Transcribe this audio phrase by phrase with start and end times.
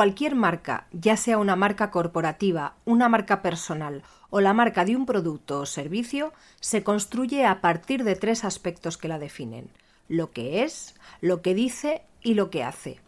[0.00, 5.04] Cualquier marca, ya sea una marca corporativa, una marca personal o la marca de un
[5.04, 9.68] producto o servicio se construye a partir de tres aspectos que la definen
[10.08, 12.98] lo que es, lo que dice y lo que hace.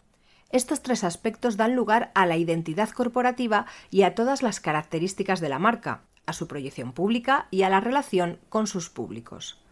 [0.51, 5.49] Estos tres aspectos dan lugar a la identidad corporativa y a todas las características de
[5.49, 9.62] la marca, a su proyección pública y a la relación con sus públicos.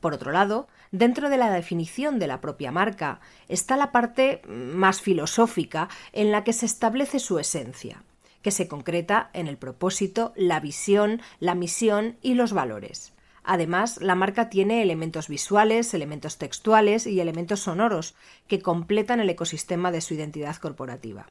[0.00, 5.00] Por otro lado, dentro de la definición de la propia marca está la parte más
[5.00, 8.02] filosófica en la que se establece su esencia
[8.42, 13.12] que se concreta en el propósito, la visión, la misión y los valores.
[13.42, 18.14] Además, la marca tiene elementos visuales, elementos textuales y elementos sonoros
[18.46, 21.26] que completan el ecosistema de su identidad corporativa.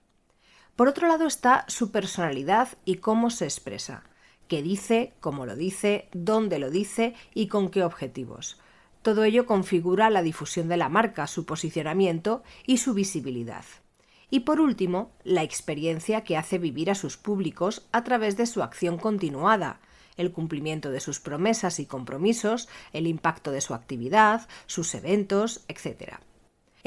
[0.75, 4.03] Por otro lado está su personalidad y cómo se expresa,
[4.47, 8.59] qué dice, cómo lo dice, dónde lo dice y con qué objetivos.
[9.07, 13.63] Todo ello configura la difusión de la marca, su posicionamiento y su visibilidad.
[14.29, 18.61] Y por último, la experiencia que hace vivir a sus públicos a través de su
[18.61, 19.79] acción continuada,
[20.17, 26.19] el cumplimiento de sus promesas y compromisos, el impacto de su actividad, sus eventos, etc.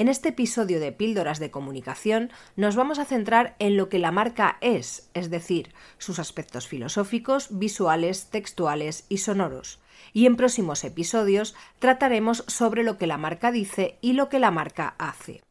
[0.00, 4.10] En este episodio de Píldoras de Comunicación nos vamos a centrar en lo que la
[4.10, 9.78] marca es, es decir, sus aspectos filosóficos, visuales, textuales y sonoros.
[10.14, 14.50] Y en próximos episodios trataremos sobre lo que la marca dice y lo que la
[14.50, 15.42] marca hace.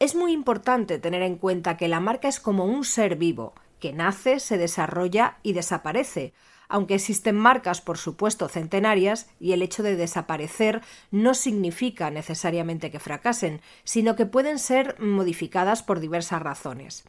[0.00, 3.92] Es muy importante tener en cuenta que la marca es como un ser vivo, que
[3.92, 6.34] nace, se desarrolla y desaparece,
[6.72, 12.98] aunque existen marcas, por supuesto, centenarias, y el hecho de desaparecer no significa necesariamente que
[12.98, 17.04] fracasen, sino que pueden ser modificadas por diversas razones.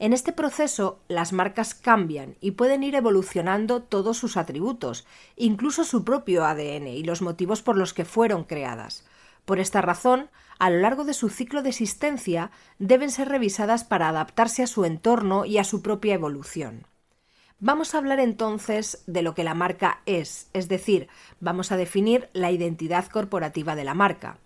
[0.00, 5.06] En este proceso, las marcas cambian y pueden ir evolucionando todos sus atributos,
[5.36, 9.06] incluso su propio ADN y los motivos por los que fueron creadas.
[9.44, 12.50] Por esta razón, a lo largo de su ciclo de existencia,
[12.80, 16.88] deben ser revisadas para adaptarse a su entorno y a su propia evolución.
[17.58, 21.08] Vamos a hablar entonces de lo que la marca es, es decir,
[21.40, 24.40] vamos a definir la identidad corporativa de la marca.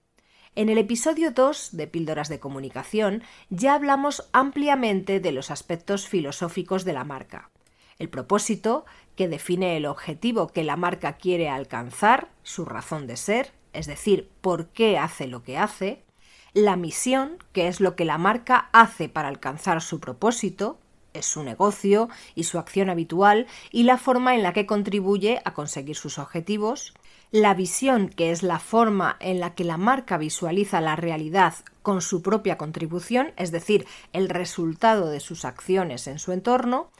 [0.54, 6.84] En el episodio 2 de Píldoras de Comunicación ya hablamos ampliamente de los aspectos filosóficos
[6.84, 7.50] de la marca.
[7.98, 13.50] El propósito, que define el objetivo que la marca quiere alcanzar, su razón de ser,
[13.72, 16.04] es decir, por qué hace lo que hace,
[16.52, 20.78] la misión, que es lo que la marca hace para alcanzar su propósito,
[21.14, 25.54] es su negocio y su acción habitual y la forma en la que contribuye a
[25.54, 26.94] conseguir sus objetivos,
[27.30, 32.02] la visión, que es la forma en la que la marca visualiza la realidad con
[32.02, 36.90] su propia contribución, es decir, el resultado de sus acciones en su entorno,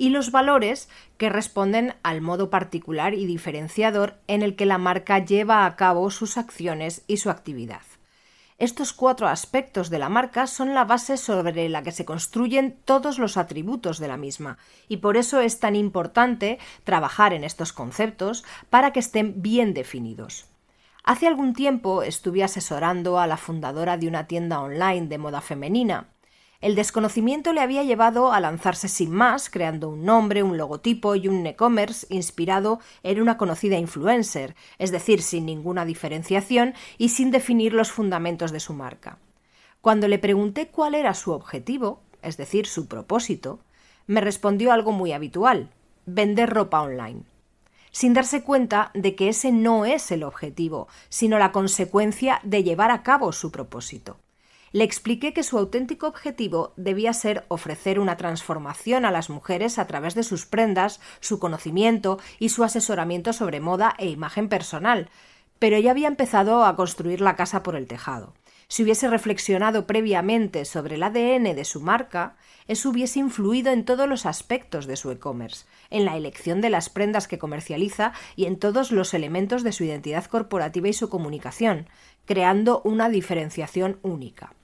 [0.00, 0.88] y los valores
[1.18, 6.10] que responden al modo particular y diferenciador en el que la marca lleva a cabo
[6.10, 7.82] sus acciones y su actividad.
[8.60, 13.18] Estos cuatro aspectos de la marca son la base sobre la que se construyen todos
[13.18, 18.44] los atributos de la misma, y por eso es tan importante trabajar en estos conceptos
[18.68, 20.44] para que estén bien definidos.
[21.04, 26.09] Hace algún tiempo estuve asesorando a la fundadora de una tienda online de moda femenina,
[26.60, 31.26] el desconocimiento le había llevado a lanzarse sin más, creando un nombre, un logotipo y
[31.26, 37.72] un e-commerce inspirado en una conocida influencer, es decir, sin ninguna diferenciación y sin definir
[37.72, 39.18] los fundamentos de su marca.
[39.80, 43.60] Cuando le pregunté cuál era su objetivo, es decir, su propósito,
[44.06, 45.70] me respondió algo muy habitual
[46.04, 47.22] vender ropa online
[47.92, 52.92] sin darse cuenta de que ese no es el objetivo, sino la consecuencia de llevar
[52.92, 54.16] a cabo su propósito.
[54.72, 59.88] Le expliqué que su auténtico objetivo debía ser ofrecer una transformación a las mujeres a
[59.88, 65.10] través de sus prendas, su conocimiento y su asesoramiento sobre moda e imagen personal,
[65.58, 68.32] pero ya había empezado a construir la casa por el tejado.
[68.68, 72.36] Si hubiese reflexionado previamente sobre el ADN de su marca,
[72.68, 76.88] eso hubiese influido en todos los aspectos de su e-commerce, en la elección de las
[76.88, 81.88] prendas que comercializa y en todos los elementos de su identidad corporativa y su comunicación,
[82.24, 84.54] creando una diferenciación única.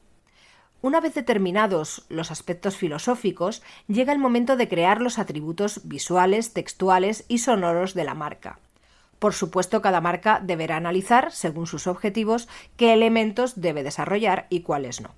[0.82, 7.24] Una vez determinados los aspectos filosóficos, llega el momento de crear los atributos visuales, textuales
[7.28, 8.58] y sonoros de la marca.
[9.18, 15.00] Por supuesto, cada marca deberá analizar, según sus objetivos, qué elementos debe desarrollar y cuáles
[15.00, 15.14] no.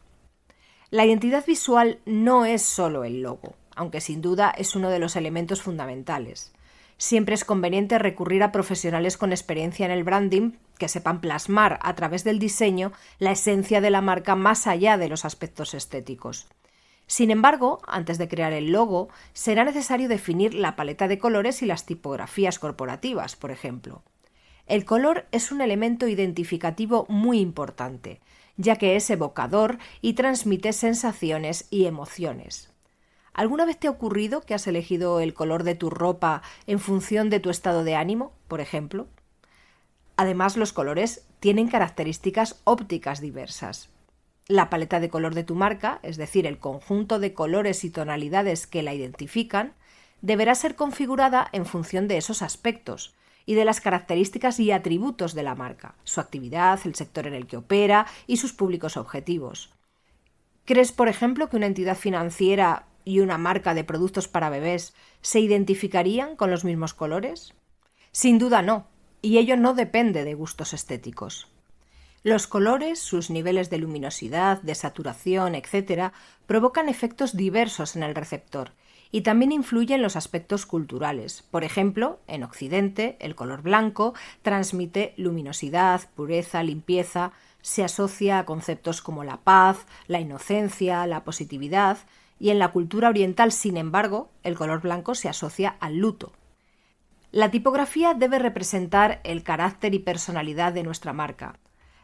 [0.90, 5.16] La identidad visual no es solo el logo, aunque sin duda es uno de los
[5.16, 6.52] elementos fundamentales.
[6.98, 11.94] Siempre es conveniente recurrir a profesionales con experiencia en el branding que sepan plasmar a
[11.94, 16.48] través del diseño la esencia de la marca más allá de los aspectos estéticos.
[17.06, 21.66] Sin embargo, antes de crear el logo, será necesario definir la paleta de colores y
[21.66, 24.02] las tipografías corporativas, por ejemplo.
[24.66, 28.20] El color es un elemento identificativo muy importante,
[28.56, 32.70] ya que es evocador y transmite sensaciones y emociones.
[33.38, 37.30] ¿Alguna vez te ha ocurrido que has elegido el color de tu ropa en función
[37.30, 39.06] de tu estado de ánimo, por ejemplo?
[40.16, 43.90] Además, los colores tienen características ópticas diversas.
[44.48, 48.66] La paleta de color de tu marca, es decir, el conjunto de colores y tonalidades
[48.66, 49.74] que la identifican,
[50.20, 53.14] deberá ser configurada en función de esos aspectos
[53.46, 57.46] y de las características y atributos de la marca, su actividad, el sector en el
[57.46, 59.72] que opera y sus públicos objetivos.
[60.64, 65.40] ¿Crees, por ejemplo, que una entidad financiera y una marca de productos para bebés se
[65.40, 67.54] identificarían con los mismos colores?
[68.12, 68.86] Sin duda no,
[69.22, 71.48] y ello no depende de gustos estéticos.
[72.22, 76.12] Los colores, sus niveles de luminosidad, de saturación, etc.,
[76.46, 78.72] provocan efectos diversos en el receptor
[79.10, 81.42] y también influyen los aspectos culturales.
[81.50, 84.12] Por ejemplo, en Occidente, el color blanco
[84.42, 87.32] transmite luminosidad, pureza, limpieza,
[87.62, 91.96] se asocia a conceptos como la paz, la inocencia, la positividad,
[92.38, 96.32] y en la cultura oriental, sin embargo, el color blanco se asocia al luto,
[97.30, 101.58] la tipografía debe representar el carácter y personalidad de nuestra marca.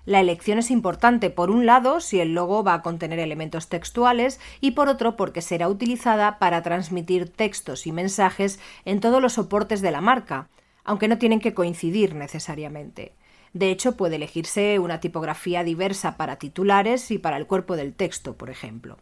[0.04, 4.38] La elección es importante, por un lado, si el logo va a contener elementos textuales
[4.60, 9.80] y por otro, porque será utilizada para transmitir textos y mensajes en todos los soportes
[9.80, 10.48] de la marca,
[10.84, 13.14] aunque no tienen que coincidir necesariamente.
[13.54, 18.36] De hecho, puede elegirse una tipografía diversa para titulares y para el cuerpo del texto,
[18.36, 18.98] por ejemplo.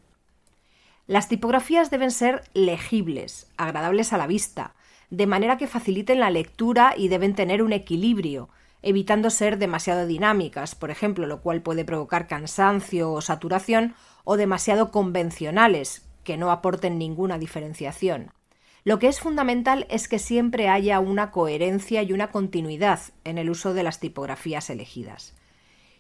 [1.12, 4.73] Las tipografías deben ser legibles, agradables a la vista,
[5.11, 8.49] de manera que faciliten la lectura y deben tener un equilibrio,
[8.81, 13.94] evitando ser demasiado dinámicas, por ejemplo, lo cual puede provocar cansancio o saturación,
[14.25, 18.31] o demasiado convencionales, que no aporten ninguna diferenciación.
[18.82, 23.50] Lo que es fundamental es que siempre haya una coherencia y una continuidad en el
[23.50, 25.35] uso de las tipografías elegidas.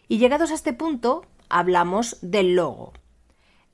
[0.08, 2.94] Y llegados a este punto, hablamos del logo.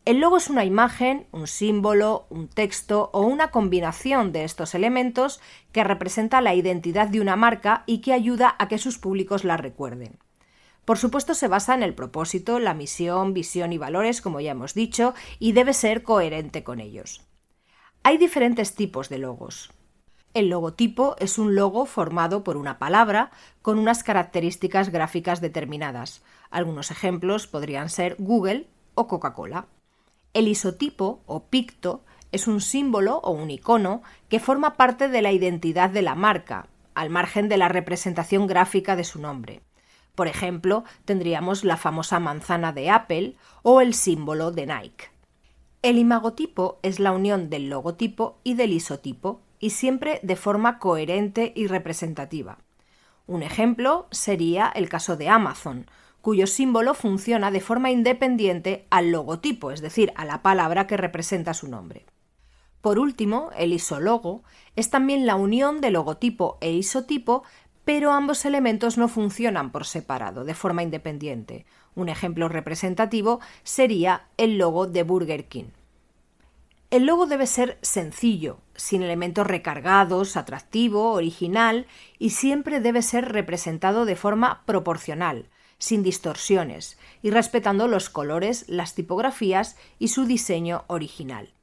[0.08, 5.38] El logo es una imagen, un símbolo, un texto o una combinación de estos elementos
[5.70, 9.58] que representa la identidad de una marca y que ayuda a que sus públicos la
[9.58, 10.19] recuerden.
[10.87, 14.72] Por supuesto se basa en el propósito, la misión, visión y valores, como ya hemos
[14.72, 17.20] dicho, y debe ser coherente con ellos.
[18.02, 19.75] Hay diferentes tipos de logos.
[20.32, 26.22] El logotipo es un logo formado por una palabra con unas características gráficas determinadas.
[26.49, 29.66] Algunos ejemplos podrían ser Google o Coca-Cola.
[30.34, 35.32] El isotipo o picto es un símbolo o un icono que forma parte de la
[35.32, 39.62] identidad de la marca, al margen de la representación gráfica de su nombre.
[40.14, 45.06] Por ejemplo, tendríamos la famosa manzana de Apple o el símbolo de Nike.
[45.80, 51.52] El imagotipo es la unión del logotipo y del isotipo, y siempre de forma coherente
[51.54, 52.58] y representativa.
[53.26, 55.86] Un ejemplo sería el caso de Amazon,
[56.28, 61.54] cuyo símbolo funciona de forma independiente al logotipo, es decir, a la palabra que representa
[61.54, 62.05] su nombre.
[62.82, 64.43] Por último, el isólogo
[64.76, 67.44] es también la unión de logotipo e isotipo,
[67.86, 71.64] pero ambos elementos no funcionan por separado, de forma independiente.
[71.94, 75.70] Un ejemplo representativo sería el logo de Burger King.
[76.91, 81.86] El logo debe ser sencillo, sin elementos recargados, atractivo, original
[82.19, 85.48] y siempre debe ser representado de forma proporcional,
[85.79, 91.55] sin distorsiones y respetando los colores, las tipografías y su diseño original.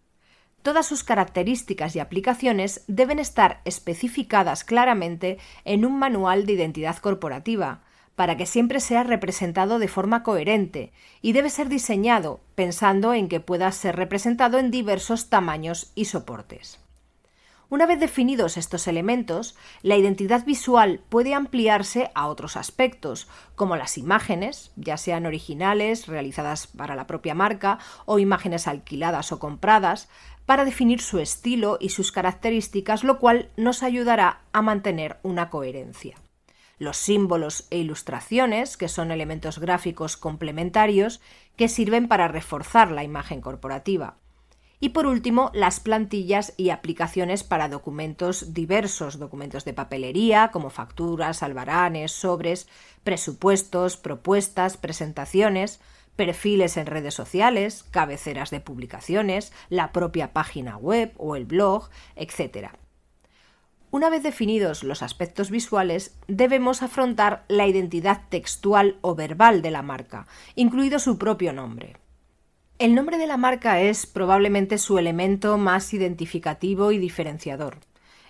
[0.62, 7.84] Todas sus características y aplicaciones deben estar especificadas claramente en un manual de identidad corporativa,
[8.16, 10.92] para que siempre sea representado de forma coherente,
[11.22, 16.80] y debe ser diseñado pensando en que pueda ser representado en diversos tamaños y soportes.
[17.70, 23.98] Una vez definidos estos elementos, la identidad visual puede ampliarse a otros aspectos, como las
[23.98, 30.10] imágenes, ya sean originales, realizadas para la propia marca, o imágenes alquiladas o compradas,
[30.46, 36.18] para definir su estilo y sus características, lo cual nos ayudará a mantener una coherencia.
[36.78, 41.20] Los símbolos e ilustraciones, que son elementos gráficos complementarios
[41.56, 44.18] que sirven para reforzar la imagen corporativa.
[44.86, 51.42] Y por último, las plantillas y aplicaciones para documentos diversos, documentos de papelería como facturas,
[51.42, 52.68] albaranes, sobres,
[53.04, 55.80] presupuestos, propuestas, presentaciones,
[56.16, 62.68] perfiles en redes sociales, cabeceras de publicaciones, la propia página web o el blog, etc.
[63.90, 69.82] Una vez definidos los aspectos visuales, debemos afrontar la identidad textual o verbal de la
[69.82, 72.05] marca, incluido su propio nombre.
[72.78, 77.78] El nombre de la marca es probablemente su elemento más identificativo y diferenciador.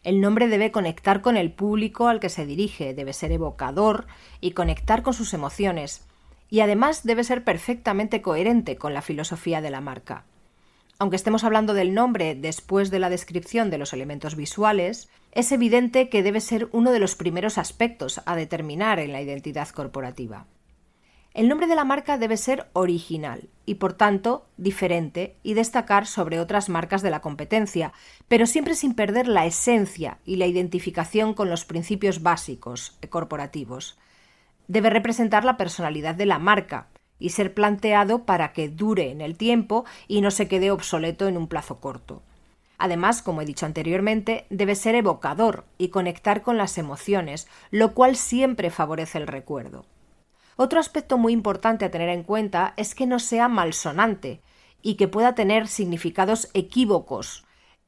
[0.04, 4.06] El nombre debe conectar con el público al que se dirige, debe ser evocador
[4.42, 6.06] y conectar con sus emociones,
[6.48, 10.26] y además debe ser perfectamente coherente con la filosofía de la marca.
[11.00, 16.08] Aunque estemos hablando del nombre después de la descripción de los elementos visuales, es evidente
[16.08, 20.46] que debe ser uno de los primeros aspectos a determinar en la identidad corporativa.
[21.36, 26.40] El nombre de la marca debe ser original y, por tanto, diferente y destacar sobre
[26.40, 27.92] otras marcas de la competencia,
[28.30, 33.98] pero siempre sin perder la esencia y la identificación con los principios básicos corporativos.
[34.70, 36.88] Debe representar la personalidad de la marca
[37.20, 41.36] y ser planteado para que dure en el tiempo y no se quede obsoleto en
[41.36, 42.22] un plazo corto.
[42.78, 48.16] Además, como he dicho anteriormente, debe ser evocador y conectar con las emociones, lo cual
[48.16, 49.86] siempre favorece el recuerdo.
[50.58, 54.42] Otro aspecto muy importante a tener en cuenta es que no sea malsonante
[54.82, 57.46] y que pueda tener significados equívocos.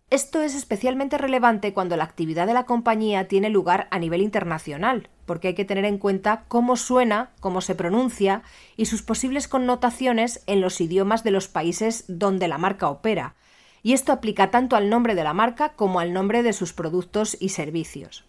[0.09, 5.09] Esto es especialmente relevante cuando la actividad de la compañía tiene lugar a nivel internacional,
[5.25, 8.41] porque hay que tener en cuenta cómo suena, cómo se pronuncia
[8.77, 13.36] y sus posibles connotaciones en los idiomas de los países donde la marca opera.
[13.83, 17.38] Y esto aplica tanto al nombre de la marca como al nombre de sus productos
[17.39, 18.26] y servicios.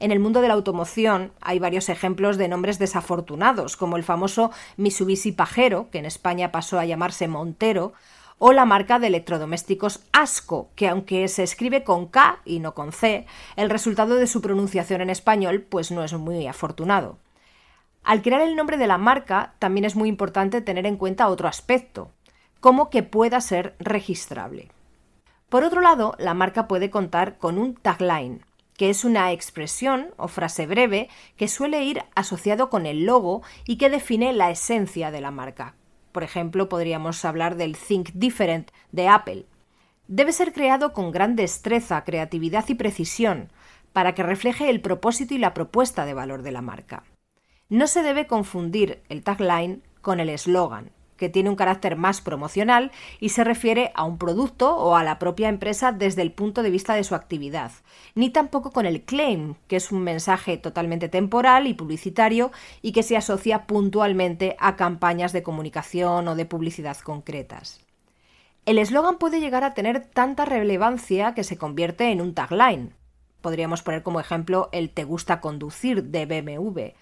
[0.00, 4.50] En el mundo de la automoción hay varios ejemplos de nombres desafortunados, como el famoso
[4.78, 7.92] Mitsubishi Pajero, que en España pasó a llamarse Montero,
[8.38, 12.92] o la marca de electrodomésticos Asco, que aunque se escribe con K y no con
[12.92, 13.26] C,
[13.56, 17.18] el resultado de su pronunciación en español pues no es muy afortunado.
[18.02, 21.46] Al crear el nombre de la marca también es muy importante tener en cuenta otro
[21.46, 22.10] aspecto,
[22.60, 24.70] como que pueda ser registrable.
[25.50, 28.42] Por otro lado, la marca puede contar con un tagline,
[28.80, 33.76] que es una expresión o frase breve que suele ir asociado con el logo y
[33.76, 35.74] que define la esencia de la marca.
[36.12, 39.44] Por ejemplo, podríamos hablar del Think Different de Apple.
[40.08, 43.52] Debe ser creado con gran destreza, creatividad y precisión,
[43.92, 47.04] para que refleje el propósito y la propuesta de valor de la marca.
[47.68, 50.90] No se debe confundir el tagline con el eslogan,
[51.20, 55.18] que tiene un carácter más promocional y se refiere a un producto o a la
[55.18, 57.72] propia empresa desde el punto de vista de su actividad,
[58.14, 63.02] ni tampoco con el claim, que es un mensaje totalmente temporal y publicitario y que
[63.02, 67.84] se asocia puntualmente a campañas de comunicación o de publicidad concretas.
[68.64, 72.94] El eslogan puede llegar a tener tanta relevancia que se convierte en un tagline.
[73.42, 76.94] Podríamos poner como ejemplo el Te gusta conducir de BMW,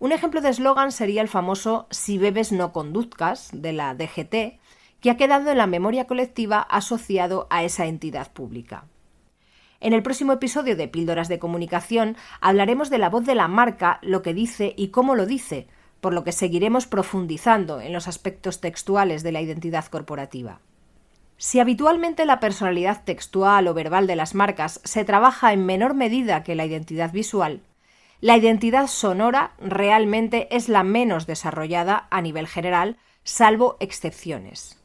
[0.00, 4.58] un ejemplo de eslogan sería el famoso Si bebes no conduzcas de la DGT,
[5.00, 8.86] que ha quedado en la memoria colectiva asociado a esa entidad pública.
[9.78, 13.98] En el próximo episodio de Píldoras de Comunicación hablaremos de la voz de la marca,
[14.02, 15.68] lo que dice y cómo lo dice,
[16.00, 20.60] por lo que seguiremos profundizando en los aspectos textuales de la identidad corporativa.
[21.36, 26.42] Si habitualmente la personalidad textual o verbal de las marcas se trabaja en menor medida
[26.42, 27.60] que la identidad visual,
[28.20, 34.78] la identidad sonora realmente es la menos desarrollada a nivel general, salvo excepciones.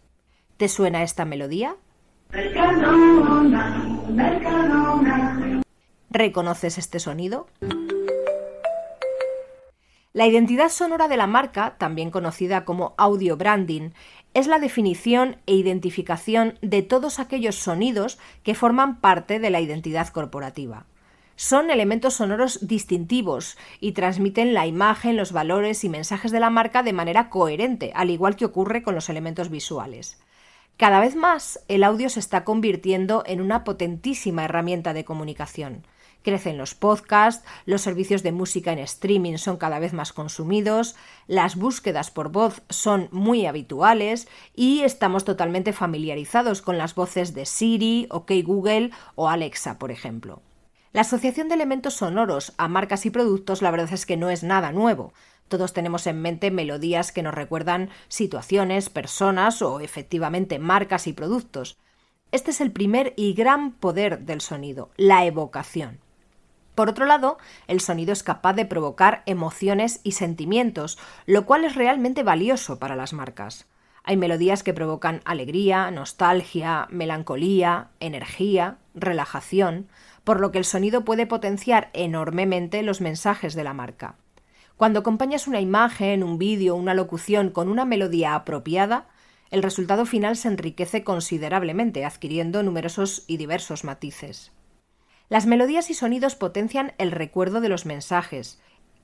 [0.56, 1.76] ¿Te suena esta melodía?
[6.10, 7.48] ¿Reconoces este sonido?
[10.14, 13.90] La identidad sonora de la marca, también conocida como audio branding,
[14.34, 20.08] es la definición e identificación de todos aquellos sonidos que forman parte de la identidad
[20.08, 20.86] corporativa.
[21.38, 26.82] Son elementos sonoros distintivos y transmiten la imagen, los valores y mensajes de la marca
[26.82, 30.18] de manera coherente, al igual que ocurre con los elementos visuales.
[30.78, 35.86] Cada vez más el audio se está convirtiendo en una potentísima herramienta de comunicación.
[36.22, 40.96] Crecen los podcasts, los servicios de música en streaming son cada vez más consumidos,
[41.28, 47.46] las búsquedas por voz son muy habituales y estamos totalmente familiarizados con las voces de
[47.46, 50.42] Siri, OK Google o Alexa, por ejemplo.
[50.96, 54.44] La asociación de elementos sonoros a marcas y productos la verdad es que no es
[54.44, 55.12] nada nuevo.
[55.50, 61.78] Todos tenemos en mente melodías que nos recuerdan situaciones, personas o efectivamente marcas y productos.
[62.32, 66.00] Este es el primer y gran poder del sonido, la evocación.
[66.76, 71.76] Por otro lado, el sonido es capaz de provocar emociones y sentimientos, lo cual es
[71.76, 73.68] realmente valioso para las marcas.
[74.08, 79.90] Hay melodías que provocan alegría, nostalgia, melancolía, energía, relajación,
[80.26, 84.18] por lo que el sonido puede potenciar enormemente los mensajes de la marca.
[84.76, 89.08] Cuando acompañas una imagen, un vídeo, una locución con una melodía apropiada,
[89.52, 94.52] el resultado final se enriquece considerablemente, adquiriendo numerosos y diversos matices.
[95.30, 98.60] Las melodías y sonidos potencian el recuerdo de los mensajes.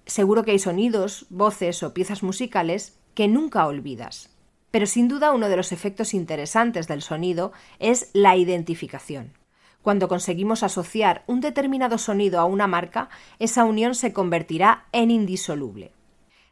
[0.06, 4.30] Seguro que hay sonidos, voces o piezas musicales que nunca olvidas.
[4.72, 9.34] Pero sin duda uno de los efectos interesantes del sonido es la identificación.
[9.81, 13.09] Cuando conseguimos asociar un determinado sonido a una marca,
[13.39, 15.91] esa unión se convertirá en indisoluble.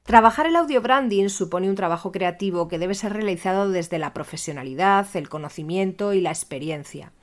[0.04, 5.06] Trabajar el audio branding supone un trabajo creativo que debe ser realizado desde la profesionalidad,
[5.14, 7.14] el conocimiento y la experiencia.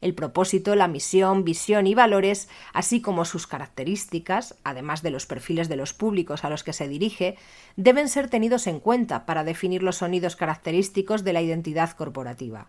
[0.00, 5.68] El propósito, la misión, visión y valores, así como sus características, además de los perfiles
[5.68, 7.36] de los públicos a los que se dirige,
[7.76, 12.68] deben ser tenidos en cuenta para definir los sonidos característicos de la identidad corporativa.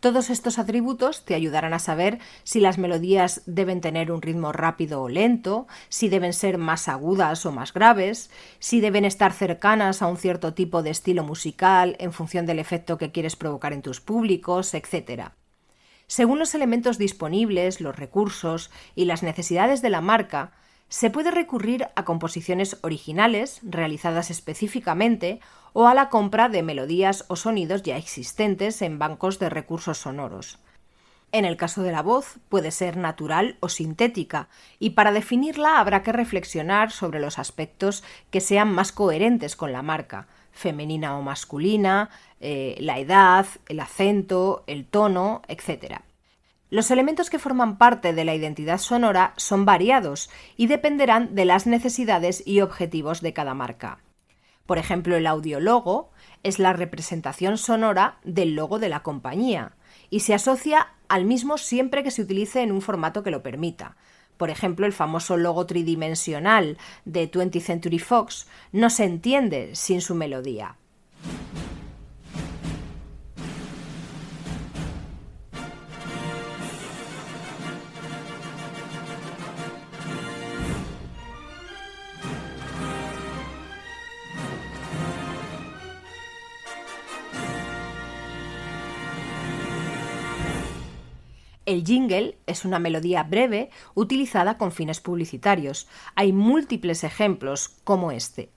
[0.00, 5.02] Todos estos atributos te ayudarán a saber si las melodías deben tener un ritmo rápido
[5.02, 8.30] o lento, si deben ser más agudas o más graves,
[8.60, 12.96] si deben estar cercanas a un cierto tipo de estilo musical en función del efecto
[12.96, 15.32] que quieres provocar en tus públicos, etc.
[16.06, 20.52] Según los elementos disponibles, los recursos y las necesidades de la marca,
[20.90, 25.40] se puede recurrir a composiciones originales, realizadas específicamente,
[25.72, 30.58] o a la compra de melodías o sonidos ya existentes en bancos de recursos sonoros.
[31.32, 34.48] En el caso de la voz, puede ser natural o sintética,
[34.80, 39.82] y para definirla habrá que reflexionar sobre los aspectos que sean más coherentes con la
[39.82, 46.02] marca, femenina o masculina, eh, la edad, el acento, el tono, etc.
[46.70, 51.66] Los elementos que forman parte de la identidad sonora son variados y dependerán de las
[51.66, 53.98] necesidades y objetivos de cada marca.
[54.66, 56.12] Por ejemplo, el audiologo
[56.44, 59.72] es la representación sonora del logo de la compañía
[60.10, 63.96] y se asocia al mismo siempre que se utilice en un formato que lo permita.
[64.36, 70.14] Por ejemplo, el famoso logo tridimensional de 20th Century Fox no se entiende sin su
[70.14, 70.76] melodía.
[91.70, 95.86] El jingle es una melodía breve utilizada con fines publicitarios.
[96.16, 98.50] Hay múltiples ejemplos como este.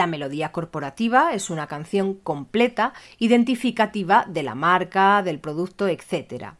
[0.00, 6.54] La melodía corporativa es una canción completa, identificativa de la marca, del producto, etc.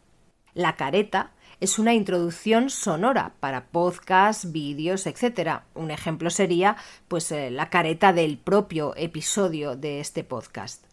[0.53, 5.61] La careta es una introducción sonora para podcasts, vídeos, etc.
[5.73, 6.77] Un ejemplo sería
[7.07, 10.85] pues eh, la careta del propio episodio de este podcast.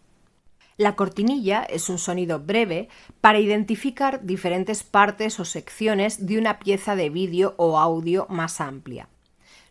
[0.78, 2.88] La cortinilla es un sonido breve
[3.20, 9.10] para identificar diferentes partes o secciones de una pieza de vídeo o audio más amplia.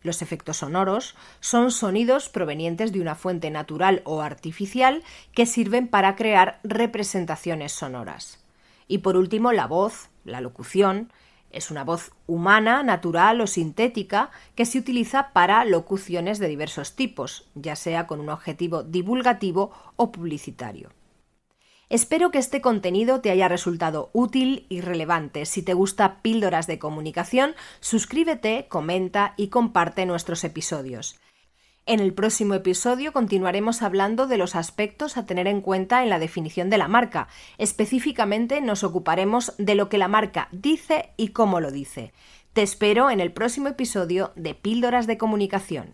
[0.04, 6.16] Los efectos sonoros son sonidos provenientes de una fuente natural o artificial que sirven para
[6.16, 8.44] crear representaciones sonoras.
[8.88, 11.12] Y por último, la voz, la locución,
[11.52, 17.48] es una voz humana, natural o sintética que se utiliza para locuciones de diversos tipos,
[17.56, 20.97] ya sea con un objetivo divulgativo o publicitario.
[21.89, 25.45] Espero que este contenido te haya resultado útil y relevante.
[25.45, 31.17] Si te gusta Píldoras de Comunicación, suscríbete, comenta y comparte nuestros episodios.
[31.86, 36.19] En el próximo episodio continuaremos hablando de los aspectos a tener en cuenta en la
[36.19, 37.30] definición de la marca.
[37.58, 42.12] Específicamente nos ocuparemos de lo que la marca dice y cómo lo dice.
[42.52, 45.93] Te espero en el próximo episodio de Píldoras de Comunicación.